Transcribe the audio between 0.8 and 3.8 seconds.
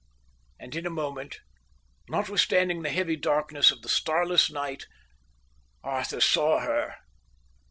a moment, notwithstanding the heavy darkness